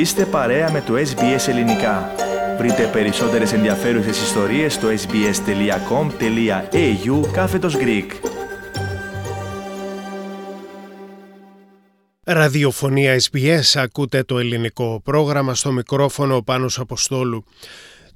Είστε 0.00 0.24
παρέα 0.24 0.70
με 0.72 0.80
το 0.80 0.94
SBS 0.94 1.48
Ελληνικά. 1.48 2.14
Βρείτε 2.58 2.90
περισσότερες 2.92 3.52
ενδιαφέρουσες 3.52 4.22
ιστορίες 4.22 4.74
στο 4.74 4.88
sbs.com.au 4.88 6.12
κάθετος 7.32 7.76
Greek. 7.76 8.06
Ραδιοφωνία 12.22 13.20
SBS, 13.30 13.74
ακούτε 13.74 14.22
το 14.22 14.38
ελληνικό 14.38 15.00
πρόγραμμα 15.04 15.54
στο 15.54 15.72
μικρόφωνο 15.72 16.42
Πάνος 16.42 16.78
Αποστόλου. 16.78 17.44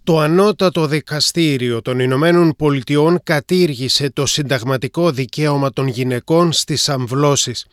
Το 0.04 0.18
ανώτατο 0.18 0.86
δικαστήριο 0.86 1.82
των 1.82 1.98
Ηνωμένων 1.98 2.54
Πολιτειών 2.58 3.20
κατήργησε 3.22 4.10
το 4.10 4.26
συνταγματικό 4.26 5.10
δικαίωμα 5.10 5.70
των 5.70 5.86
γυναικών 5.86 6.52
στις 6.52 6.88
αμβλώσεις. 6.88 7.66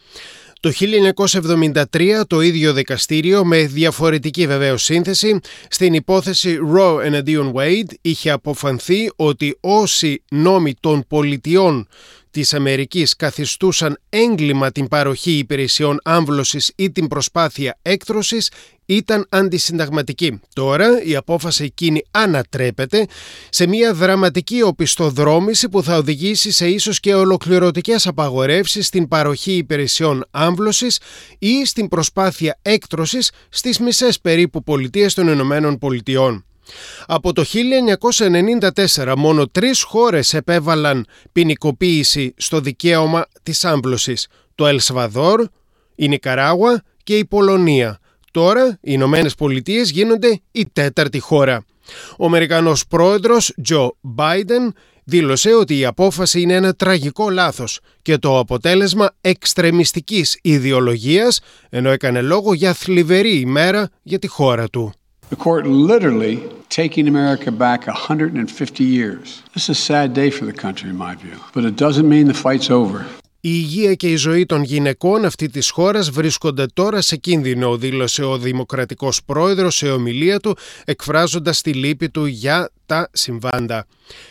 Το 0.61 0.71
1973 1.91 2.21
το 2.27 2.41
ίδιο 2.41 2.73
δικαστήριο 2.73 3.45
με 3.45 3.65
διαφορετική 3.65 4.47
βεβαίως 4.47 4.83
σύνθεση 4.83 5.39
στην 5.69 5.93
υπόθεση 5.93 6.57
Roe 6.75 6.99
εναντίον 7.03 7.53
Wade 7.55 7.93
είχε 8.01 8.29
αποφανθεί 8.29 9.11
ότι 9.15 9.57
όσοι 9.59 10.23
νόμοι 10.29 10.73
των 10.79 11.03
πολιτιών 11.07 11.87
της 12.31 12.53
Αμερικής 12.53 13.15
καθιστούσαν 13.15 13.99
έγκλημα 14.09 14.71
την 14.71 14.87
παροχή 14.87 15.31
υπηρεσιών 15.31 15.99
άμβλωσης 16.03 16.71
ή 16.75 16.91
την 16.91 17.07
προσπάθεια 17.07 17.77
έκτρωσης 17.81 18.51
ήταν 18.95 19.25
αντισυνταγματική. 19.29 20.39
Τώρα 20.53 21.03
η 21.03 21.15
απόφαση 21.15 21.63
εκείνη 21.63 22.03
ανατρέπεται 22.11 23.07
σε 23.49 23.67
μια 23.67 23.93
δραματική 23.93 24.61
οπισθοδρόμηση 24.61 25.69
που 25.69 25.83
θα 25.83 25.97
οδηγήσει 25.97 26.51
σε 26.51 26.67
ίσως 26.67 26.99
και 26.99 27.13
ολοκληρωτικές 27.13 28.07
απαγορεύσεις 28.07 28.87
στην 28.87 29.07
παροχή 29.07 29.51
υπηρεσιών 29.51 30.25
άμβλωσης 30.31 30.99
ή 31.39 31.65
στην 31.65 31.87
προσπάθεια 31.87 32.59
έκτρωσης 32.61 33.31
στις 33.49 33.79
μισές 33.79 34.19
περίπου 34.19 34.63
πολιτείες 34.63 35.13
των 35.13 35.27
Ηνωμένων 35.27 35.77
Πολιτειών. 35.77 36.45
Από 37.05 37.33
το 37.33 37.43
1994 37.43 39.13
μόνο 39.17 39.47
τρεις 39.47 39.81
χώρες 39.81 40.33
επέβαλαν 40.33 41.05
ποινικοποίηση 41.31 42.33
στο 42.37 42.59
δικαίωμα 42.59 43.25
της 43.43 43.65
άμβλωσης. 43.65 44.27
Το 44.55 44.67
Ελσβαδόρ, 44.67 45.47
η 45.95 46.07
Νικαράγουα 46.07 46.83
και 47.03 47.17
η 47.17 47.25
Πολωνία. 47.25 48.00
Τώρα 48.31 48.67
οι 48.67 48.77
Ηνωμένες 48.81 49.35
Πολιτείες 49.35 49.89
γίνονται 49.89 50.39
η 50.51 50.69
τέταρτη 50.73 51.19
χώρα. 51.19 51.65
Ο 52.17 52.25
Αμερικανός 52.25 52.87
πρόεδρος 52.87 53.53
Τζο 53.63 53.97
Μπάιντεν 54.01 54.73
δήλωσε 55.03 55.53
ότι 55.53 55.77
η 55.77 55.85
απόφαση 55.85 56.41
είναι 56.41 56.53
ένα 56.53 56.73
τραγικό 56.73 57.29
λάθος 57.29 57.79
και 58.01 58.17
το 58.17 58.39
αποτέλεσμα 58.39 59.11
εξτρεμιστικής 59.21 60.39
ιδεολογίας 60.41 61.39
ενώ 61.69 61.89
έκανε 61.89 62.21
λόγο 62.21 62.53
για 62.53 62.73
θλιβερή 62.73 63.39
ημέρα 63.39 63.89
για 64.01 64.19
τη 64.19 64.27
χώρα 64.27 64.69
του. 64.69 64.93
The 65.29 65.37
court 65.49 65.65
literally 65.65 66.35
taking 66.69 67.07
America 67.07 67.51
back 67.51 67.87
150 67.87 68.83
years. 68.83 69.41
This 69.53 69.63
is 69.63 69.69
a 69.69 69.81
sad 69.89 70.13
day 70.13 70.29
for 70.29 70.45
the 70.45 70.57
country, 70.65 70.89
in 70.89 70.97
my 70.97 71.15
view. 71.15 71.37
But 71.53 71.63
it 71.63 71.75
doesn't 71.85 72.09
mean 72.15 72.25
the 72.27 72.39
fight's 72.45 72.69
over. 72.69 73.05
Η 73.43 73.49
υγεία 73.53 73.93
και 73.93 74.07
η 74.07 74.15
ζωή 74.15 74.45
των 74.45 74.63
γυναικών 74.63 75.25
αυτή 75.25 75.49
της 75.49 75.69
χώρας 75.69 76.09
βρίσκονται 76.09 76.65
τώρα 76.73 77.01
σε 77.01 77.15
κίνδυνο, 77.15 77.77
δήλωσε 77.77 78.23
ο 78.23 78.37
Δημοκρατικός 78.37 79.23
Πρόεδρος 79.23 79.75
σε 79.75 79.91
ομιλία 79.91 80.39
του, 80.39 80.57
εκφράζοντας 80.85 81.61
τη 81.61 81.73
λύπη 81.73 82.09
του 82.09 82.25
για 82.25 82.71
τα 82.85 83.09
συμβάντα. 83.13 83.87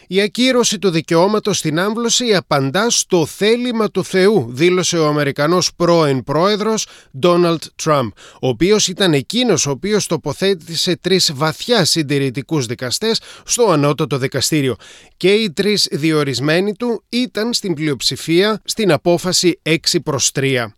Η 0.06 0.20
ακύρωση 0.20 0.78
του 0.78 0.90
δικαιώματος 0.90 1.58
στην 1.58 1.78
άμβλωση 1.78 2.34
απαντά 2.34 2.90
στο 2.90 3.26
θέλημα 3.26 3.90
του 3.90 4.04
Θεού, 4.04 4.46
δήλωσε 4.50 4.98
ο 4.98 5.06
Αμερικανός 5.06 5.70
πρώην 5.76 6.24
πρόεδρος 6.24 6.86
Ντόναλτ 7.18 7.62
Τραμπ, 7.76 8.10
ο 8.40 8.48
οποίος 8.48 8.88
ήταν 8.88 9.12
εκείνος 9.12 9.66
ο 9.66 9.70
οποίος 9.70 10.06
τοποθέτησε 10.06 10.96
τρεις 10.96 11.32
βαθιά 11.34 11.84
συντηρητικούς 11.84 12.66
δικαστές 12.66 13.20
στο 13.44 13.70
ανώτατο 13.70 14.18
δικαστήριο. 14.18 14.76
Και 15.16 15.32
οι 15.32 15.52
τρεις 15.52 15.88
διορισμένοι 15.90 16.74
του 16.74 17.04
ήταν 17.08 17.52
στην 17.52 17.74
πλειοψηφία 17.74 18.60
στην 18.64 18.92
απόφαση 18.92 19.60
6 19.62 19.76
προς 20.02 20.30
3. 20.34 20.74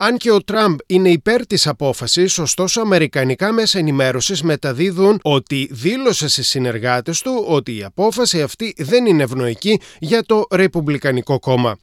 Αν 0.00 0.16
και 0.16 0.30
ο 0.30 0.42
Τραμπ 0.42 0.78
είναι 0.86 1.08
υπέρ 1.08 1.46
της 1.46 1.66
απόφασης, 1.66 2.38
ωστόσο 2.38 2.80
αμερικανικά 2.80 3.52
μέσα 3.52 3.78
ενημέρωσης 3.78 4.42
μεταδίδουν 4.42 5.18
ότι 5.22 5.68
δήλωσε 5.70 6.28
στις 6.28 6.48
συνεργάτες 6.48 7.20
του 7.22 7.44
ότι 7.48 7.76
η 7.76 7.84
απόφαση 7.84 8.42
αυτή 8.42 8.74
δεν 8.78 9.06
είναι 9.06 9.22
ευνοϊκή 9.22 9.80
για 9.98 10.22
το 10.22 10.46
Ρεπουμπλικανικό 10.50 11.38
κόμμα. 11.38 11.78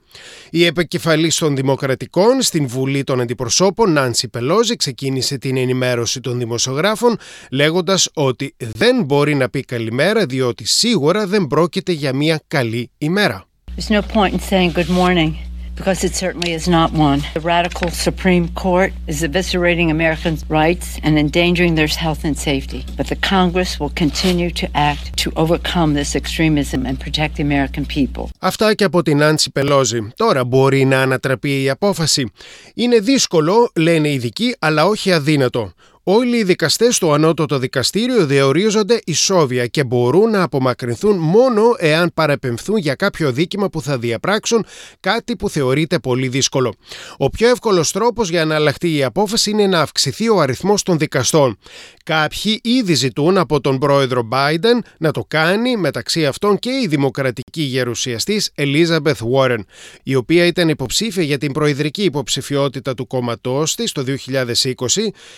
Η 0.50 0.66
επικεφαλής 0.66 1.36
των 1.36 1.56
Δημοκρατικών 1.56 2.42
στην 2.42 2.68
Βουλή 2.68 3.04
των 3.04 3.22
Αντιπροσώπων, 3.22 3.92
Νάντσι 3.92 4.28
Πελόζη, 4.28 4.76
ξεκίνησε 4.76 5.38
την 5.38 5.58
ενημέρωση 5.58 6.20
των 6.20 6.38
δημοσιογράφων 6.38 7.18
λέγοντας 7.52 8.10
ότι 8.14 8.56
δεν 8.58 9.04
μπορεί 9.04 9.36
να 9.36 9.50
πει 9.50 9.62
καλημέρα 9.62 10.26
διότι 10.26 10.68
σίγουρα 10.68 11.28
δεν 11.28 11.48
πρόκειται 11.48 11.92
για 11.92 12.14
μια 12.14 12.42
καλή 12.48 12.92
ημέρα. 12.98 13.46
There's 13.78 13.90
no 13.90 14.02
point 14.02 14.34
in 14.34 14.40
saying 14.40 14.72
good 14.72 14.90
morning 14.90 15.45
because 15.80 16.04
it 16.08 16.14
certainly 16.16 16.52
is 16.60 16.66
not 16.68 16.90
one. 16.92 17.20
The 17.34 17.46
radical 17.56 17.90
Supreme 18.08 18.46
Court 18.64 18.92
is 19.08 19.24
eviscerating 19.24 19.90
Americans' 19.92 20.44
rights 20.50 20.88
and 21.04 21.14
endangering 21.26 21.74
their 21.76 21.92
health 22.06 22.22
and 22.28 22.38
safety. 22.38 22.82
But 22.98 23.08
the 23.08 23.20
Congress 23.36 23.72
will 23.80 23.94
continue 24.04 24.52
to 24.62 24.68
act 24.92 25.04
to 25.24 25.28
overcome 25.44 25.90
this 25.94 26.12
extremism 26.22 26.80
and 26.86 26.96
protect 27.06 27.36
the 27.38 27.44
American 27.44 27.86
people. 27.86 28.30
Αυτά 28.40 28.74
και 28.74 28.84
από 28.84 29.02
την 29.02 29.24
Άντσι 29.24 29.52
Πελόζη. 29.52 30.12
Τώρα 30.16 30.44
μπορεί 30.46 30.86
να 30.86 31.02
ανατραπεί 31.02 31.64
η 31.64 31.70
απόφαση. 31.70 32.32
Είναι 32.74 33.00
δύσκολο, 33.00 33.72
λένε 33.76 34.08
οι 34.08 34.14
ειδικοί, 34.14 34.56
αλλά 34.60 34.86
όχι 34.86 35.12
αδύνατο. 35.12 35.74
Όλοι 36.08 36.38
οι 36.38 36.44
δικαστές 36.44 36.96
στο 36.96 37.14
ανώτατο 37.14 37.60
δικαστήριο 37.60 38.26
διορίζονται 38.26 39.00
ισόβια 39.06 39.66
και 39.68 39.84
μπορούν 39.84 40.30
να 40.30 40.42
απομακρυνθούν 40.44 41.18
μόνο 41.18 41.62
εάν 41.78 42.12
παραπεμφθούν 42.14 42.78
για 42.78 42.96
κάποιο 42.96 43.32
δίκημα 43.32 43.70
που 43.70 43.82
θα 43.82 43.98
διαπράξουν, 43.98 44.66
κάτι 45.00 45.36
που 45.36 45.50
θεωρείται 45.50 46.00
πολύ 46.00 46.28
δύσκολο. 46.28 46.74
Ο 47.18 47.30
πιο 47.30 47.50
εύκολος 47.50 47.92
τρόπος 47.92 48.30
για 48.30 48.46
να 48.46 48.56
αλλάχτεί 48.56 48.96
η 48.96 49.04
απόφαση 49.04 49.50
είναι 49.50 49.68
να 49.68 49.82
αυξηθεί 49.82 50.30
ο 50.30 50.40
αριθμός 50.40 50.84
των 50.84 50.98
δικαστών. 50.98 51.58
Κάποιοι 52.04 52.60
ήδη 52.64 52.94
ζητούν 52.94 53.38
από 53.38 53.62
τον 53.62 53.80
πρόεδρο 53.80 54.28
Biden 54.32 54.80
να 54.98 55.12
το 55.12 55.26
κάνει, 55.28 55.78
μεταξύ 55.78 56.26
αυτών 56.26 56.60
και 56.60 56.70
η 56.70 56.88
δημοκρατική 56.88 57.62
γερουσιαστής 57.62 58.52
Elizabeth 58.58 59.34
Warren, 59.34 59.60
η 60.04 60.16
οποία 60.16 60.46
ήταν 60.46 60.70
υποψήφια 60.70 61.24
για 61.24 61.38
την 61.38 61.52
προεδρική 61.52 62.04
υποψηφιότητα 62.04 62.94
του 62.94 63.08
κόμματός 63.08 63.76
της 63.76 63.92
το 63.92 64.04
2020 64.04 64.44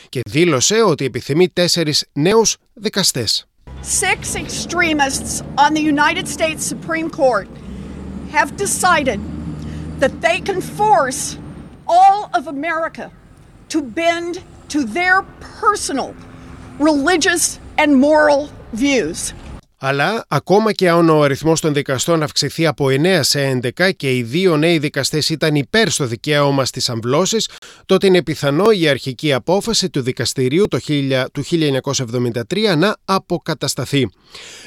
και 0.10 0.22
δήλωσε 0.30 0.56
δήλωσε 0.58 0.82
ότι 0.92 1.06
επιθυμεί 1.06 1.50
τέσσερις 1.50 2.06
νέους 2.14 2.58
δικαστές. 2.74 3.48
Six 3.84 4.36
extremists 4.36 5.42
on 5.58 5.74
the 5.74 5.82
United 5.96 6.28
States 6.28 6.62
Supreme 6.74 7.10
Court 7.10 7.48
have 8.32 8.50
decided 8.66 9.20
that 10.00 10.14
they 10.26 10.40
can 10.48 10.60
force 10.80 11.22
all 11.96 12.20
of 12.38 12.44
America 12.48 13.06
to 13.74 13.80
bend 14.00 14.34
to 14.74 14.80
their 14.98 15.18
personal 15.62 16.10
religious 16.90 17.44
and 17.82 17.90
moral 18.08 18.42
views. 18.84 19.20
Αλλά 19.80 20.26
ακόμα 20.28 20.72
και 20.72 20.90
αν 20.90 21.10
ο 21.10 21.22
αριθμός 21.22 21.62
των 21.62 21.74
δικαστών 21.74 22.24
αυξηθεί 22.24 22.66
από 22.66 22.86
9 22.90 23.20
σε 23.22 23.60
11 23.78 23.90
και 23.96 24.16
οι 24.16 24.24
δύο 24.24 24.58
νέοι 24.58 24.78
δικαστές 24.78 25.30
ήταν 25.30 25.56
υπέρ 25.56 25.90
στο 25.90 26.06
δικαίωμα 26.06 26.66
στις 26.66 26.90
αμβλώσεις, 26.90 27.50
τότε 27.86 28.08
είναι 28.08 28.24
πιθανό 28.24 28.66
η 28.72 28.88
αρχική 28.88 29.34
απόφαση 29.34 29.90
του 29.90 30.02
δικαστηρίου 30.02 30.66
το 30.68 30.80
1973 32.02 32.76
να 32.78 32.96
αποκατασταθεί. 33.06 34.10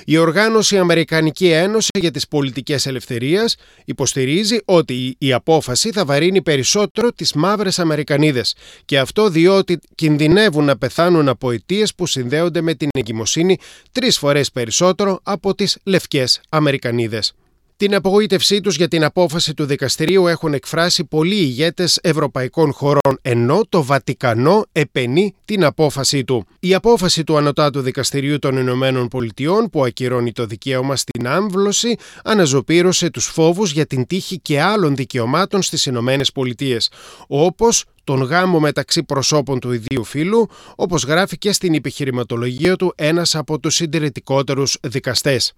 Η 0.05 0.17
οργάνωση 0.17 0.79
Αμερικανική 0.79 1.49
Ένωση 1.49 1.89
για 1.99 2.11
τις 2.11 2.29
Πολιτικές 2.29 2.87
Ελευθερίες 2.87 3.57
υποστηρίζει 3.85 4.59
ότι 4.65 5.17
η 5.19 5.33
απόφαση 5.33 5.91
θα 5.93 6.05
βαρύνει 6.05 6.43
περισσότερο 6.43 7.13
τις 7.13 7.33
μαύρες 7.33 7.79
Αμερικανίδες 7.79 8.55
και 8.85 8.99
αυτό 8.99 9.29
διότι 9.29 9.79
κινδυνεύουν 9.95 10.65
να 10.65 10.79
πεθάνουν 10.79 11.29
από 11.29 11.51
αιτίες 11.51 11.95
που 11.95 12.07
συνδέονται 12.07 12.61
με 12.61 12.75
την 12.75 12.89
εγκυμοσύνη 12.93 13.59
τρεις 13.93 14.19
φορές 14.19 14.51
περισσότερο 14.51 15.00
από 15.23 15.55
τις 15.55 15.79
λευκές 15.85 16.41
Αμερικανίδες. 16.49 17.35
Την 17.81 17.95
απογοήτευσή 17.95 18.61
τους 18.61 18.77
για 18.77 18.89
την 18.89 19.05
απόφαση 19.05 19.55
του 19.55 19.65
δικαστηρίου 19.65 20.27
έχουν 20.27 20.55
εκφράσει 20.55 21.05
πολλοί 21.05 21.35
ηγέτες 21.35 21.99
ευρωπαϊκών 22.03 22.73
χωρών, 22.73 23.19
ενώ 23.23 23.61
το 23.69 23.85
Βατικανό 23.85 24.65
επενεί 24.73 25.35
την 25.45 25.65
απόφαση 25.65 26.25
του. 26.25 26.47
Η 26.61 26.75
απόφαση 26.75 27.25
του 27.25 27.37
Ανωτάτου 27.37 27.81
Δικαστηρίου 27.81 28.39
των 28.39 28.57
Ηνωμένων 28.57 29.09
Πολιτειών, 29.09 29.69
που 29.71 29.85
ακυρώνει 29.85 30.33
το 30.33 30.47
δικαίωμα 30.47 30.97
στην 30.97 31.29
άμβλωση, 31.29 31.97
αναζωπήρωσε 32.25 33.11
τους 33.11 33.27
φόβους 33.27 33.73
για 33.73 33.87
την 33.87 34.07
τύχη 34.07 34.39
και 34.39 34.61
άλλων 34.61 34.97
δικαιωμάτων 34.97 35.63
στις 35.63 35.87
Ηνωμένες 35.87 36.33
Πολιτείες, 36.33 36.91
όπως 37.27 37.85
τον 38.05 38.23
γάμο 38.23 38.61
μεταξύ 38.61 39.03
προσώπων 39.03 39.61
του 39.61 39.73
ιδίου 39.73 40.05
φύλου, 40.05 40.49
όπως 40.77 41.05
γράφει 41.05 41.39
και 41.39 41.53
στην 41.53 41.75
επιχειρηματολογία 41.75 42.77
του 42.77 42.93
ένας 42.97 43.35
από 43.35 43.59
τους 43.59 43.75
συντηρητικότερους 43.75 44.77
δικαστές. 44.81 45.53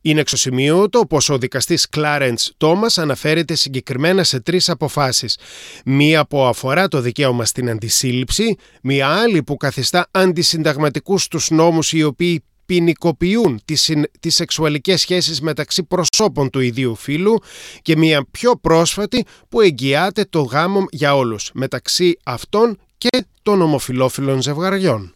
Είναι 0.00 0.20
εξωσημείωτο 0.20 1.06
πως 1.06 1.28
ο 1.28 1.38
δικαστής 1.38 1.88
Κλάρεντς 1.88 2.52
Τόμας 2.56 2.98
αναφέρεται 2.98 3.54
συγκεκριμένα 3.54 4.24
σε 4.24 4.40
τρεις 4.40 4.68
αποφάσεις. 4.68 5.38
Μία 5.84 6.26
που 6.26 6.42
αφορά 6.42 6.88
το 6.88 7.00
δικαίωμα 7.00 7.44
στην 7.44 7.70
αντισύλληψη, 7.70 8.56
μία 8.82 9.08
άλλη 9.08 9.42
που 9.42 9.56
καθιστά 9.56 10.08
αντισυνταγματικούς 10.10 11.28
τους 11.28 11.50
νόμους 11.50 11.92
οι 11.92 12.02
οποίοι 12.02 12.44
ποινικοποιούν 12.66 13.60
τις, 13.64 13.92
τις 14.20 14.34
σεξουαλικές 14.34 15.00
σχέσεις 15.00 15.40
μεταξύ 15.40 15.82
προσώπων 15.82 16.50
του 16.50 16.60
ιδίου 16.60 16.94
φύλου 16.94 17.38
και 17.82 17.96
μια 17.96 18.26
πιο 18.30 18.56
πρόσφατη 18.56 19.24
που 19.48 19.60
εγγυάται 19.60 20.24
το 20.30 20.40
γάμο 20.40 20.84
για 20.90 21.16
όλους 21.16 21.50
μεταξύ 21.54 22.18
αυτών 22.24 22.78
και 22.98 23.24
των 23.42 23.62
ομοφιλόφιλων 23.62 24.42
ζευγαριών. 24.42 25.15